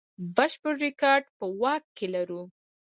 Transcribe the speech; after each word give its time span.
بشپړ 0.35 0.73
ریکارډ 0.85 1.25
په 1.37 1.45
واک 1.61 1.83
کې 1.97 2.07
لرو. 2.13 2.41